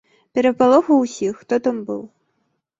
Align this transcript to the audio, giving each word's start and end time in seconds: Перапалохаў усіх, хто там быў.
Перапалохаў 0.37 1.03
усіх, 1.05 1.33
хто 1.45 1.61
там 1.69 1.77
быў. 1.91 2.05